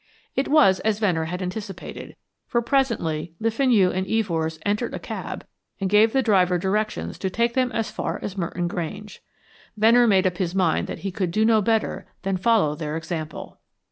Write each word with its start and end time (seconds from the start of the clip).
It 0.35 0.47
was 0.47 0.79
as 0.79 0.97
Venner 0.97 1.25
had 1.25 1.43
anticipated, 1.43 2.15
for 2.47 2.59
presently 2.63 3.35
Le 3.39 3.51
Fenu 3.51 3.91
and 3.91 4.07
Evors 4.07 4.57
entered 4.65 4.95
a 4.95 4.99
cab 4.99 5.45
and 5.79 5.91
gave 5.91 6.11
the 6.11 6.23
driver 6.23 6.57
directions 6.57 7.19
to 7.19 7.29
take 7.29 7.53
them 7.53 7.71
as 7.71 7.91
far 7.91 8.17
as 8.23 8.35
Merton 8.35 8.67
Grange. 8.67 9.21
Venner 9.77 10.07
made 10.07 10.25
up 10.25 10.37
his 10.39 10.55
mind 10.55 10.87
that 10.87 11.01
he 11.05 11.11
could 11.11 11.29
do 11.29 11.45
no 11.45 11.61
better 11.61 12.07
than 12.23 12.35
follow 12.37 12.73
their 12.73 12.97
example. 12.97 13.59